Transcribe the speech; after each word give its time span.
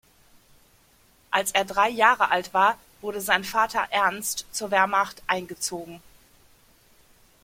Als 1.29 1.51
er 1.51 1.63
drei 1.63 1.87
Jahre 1.87 2.31
alt 2.31 2.55
war, 2.55 2.79
wurde 3.01 3.21
sein 3.21 3.43
Vater 3.43 3.85
Ernst 3.91 4.47
zur 4.51 4.71
Wehrmacht 4.71 5.21
eingezogen. 5.27 6.01